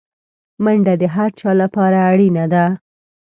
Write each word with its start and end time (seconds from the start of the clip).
منډه 0.63 0.93
د 1.01 1.03
هر 1.15 1.29
چا 1.39 1.51
لپاره 1.61 1.97
اړینه 2.11 2.45
ده 2.53 2.65